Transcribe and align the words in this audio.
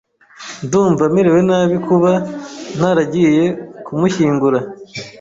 Ndumva 0.65 1.03
merewe 1.13 1.41
nabi 1.49 1.75
kuba 1.87 2.11
ntaragiye 2.75 3.43
kumushyingura. 3.85 4.59